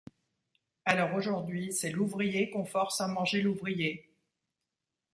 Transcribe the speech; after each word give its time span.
Alors, 0.83 1.13
aujourd’hui, 1.13 1.71
c’est 1.73 1.91
l’ouvrier 1.91 2.49
qu’on 2.49 2.65
force 2.65 3.01
à 3.01 3.07
manger 3.07 3.43
l’ouvrier! 3.43 4.09